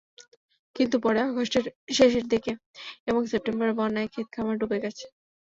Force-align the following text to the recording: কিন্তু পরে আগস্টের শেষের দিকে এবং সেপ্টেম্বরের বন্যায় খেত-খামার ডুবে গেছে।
কিন্তু 0.75 0.95
পরে 1.03 1.19
আগস্টের 1.23 1.65
শেষের 1.97 2.25
দিকে 2.31 2.51
এবং 3.07 3.21
সেপ্টেম্বরের 3.31 3.77
বন্যায় 3.79 4.11
খেত-খামার 4.13 4.55
ডুবে 4.59 4.77
গেছে। 4.83 5.05